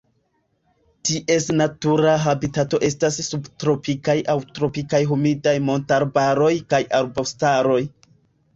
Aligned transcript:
Ties 1.09 1.45
natura 1.57 2.13
habitato 2.23 2.79
estas 2.87 3.19
subtropikaj 3.27 4.17
aŭ 4.35 4.37
tropikaj 4.57 5.03
humidaj 5.13 5.55
montarbaroj 5.69 6.51
kaj 6.75 6.83
arbustaroj. 7.05 7.81